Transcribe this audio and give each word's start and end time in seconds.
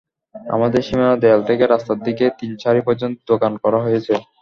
আমাদের 0.55 0.81
সীমানা 0.87 1.15
দেয়াল 1.17 1.41
থেকে 1.49 1.63
রাস্তার 1.65 1.97
দিকে 2.07 2.25
তিন 2.39 2.51
সারি 2.63 2.81
পর্যন্ত 2.87 3.17
দোকান 3.31 3.53
করা 3.63 3.79
হয়েছে। 3.85 4.13